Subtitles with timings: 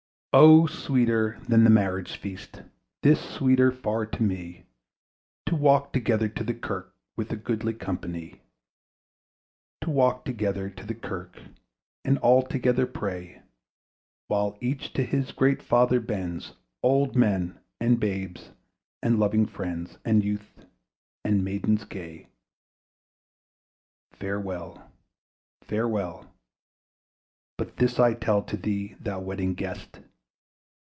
[0.33, 2.61] O sweeter than the marriage feast,
[3.03, 4.63] 'Tis sweeter far to me,
[5.47, 8.39] To walk together to the kirk With a goodly company!
[9.81, 11.37] To walk together to the kirk,
[12.05, 13.41] And all together pray,
[14.27, 18.51] While each to his great Father bends, Old men, and babes,
[19.03, 20.63] and loving friends, And youths
[21.25, 22.29] and maidens gay!
[24.13, 24.89] Farewell,
[25.65, 26.33] farewell!
[27.57, 29.99] but this I tell To thee, thou Wedding Guest!